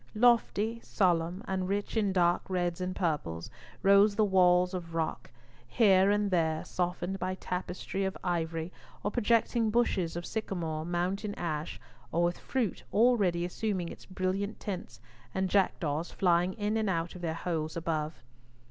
[0.15, 3.51] Lofty, solemn, and rich in dark reds and purples,
[3.83, 5.29] rose the walls of rock,
[5.67, 8.71] here and there softened by tapestry of ivy
[9.03, 11.79] or projecting bushes of sycamore, mountain ash,
[12.11, 14.99] or with fruit already assuming its brilliant tints,
[15.35, 18.23] and jackdaws flying in and out of their holes above.